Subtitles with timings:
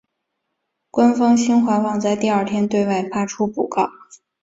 [0.89, 3.87] 官方新华网在第二天对外发出讣告。